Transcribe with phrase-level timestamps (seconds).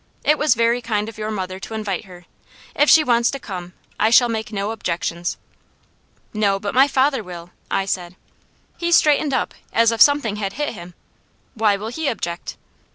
[0.23, 2.25] It was very kind of your mother to invite her.
[2.75, 5.37] If she wants to come, I shall make no objections."
[6.33, 8.15] "No, but my father will," I said.
[8.77, 10.95] He straightened up as if something had hit him.
[11.53, 12.57] "Why will he object?"